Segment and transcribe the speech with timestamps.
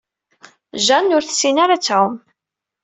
[0.85, 2.13] Jane ur tessin ara ad tɛum.